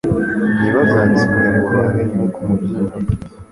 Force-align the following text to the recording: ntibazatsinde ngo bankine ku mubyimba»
ntibazatsinde 0.59 1.47
ngo 1.55 1.67
bankine 1.75 2.25
ku 2.33 2.39
mubyimba» 2.47 2.95